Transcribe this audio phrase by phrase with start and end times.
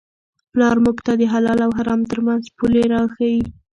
[0.51, 3.41] پلار موږ ته د حلال او حرام ترمنځ پولې را ښيي.